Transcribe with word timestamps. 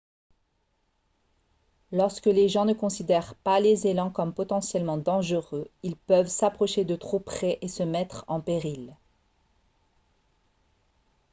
lorsque 1.91 2.25
les 2.25 2.49
gens 2.49 2.65
ne 2.65 2.73
considèrent 2.73 3.35
pas 3.35 3.59
les 3.59 3.85
élans 3.85 4.09
comme 4.09 4.33
potentiellement 4.33 4.97
dangereux 4.97 5.69
ils 5.83 5.95
peuvent 5.95 6.25
s'approcher 6.25 6.85
de 6.85 6.95
trop 6.95 7.19
près 7.19 7.59
et 7.61 7.67
se 7.67 7.83
mettre 7.83 8.25
en 8.27 8.41
péril 8.41 8.95